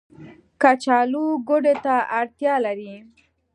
کچالو 0.61 1.25
ګودې 1.47 1.75
ته 1.83 1.95
اړتيا 2.19 2.53
لري 2.65 2.93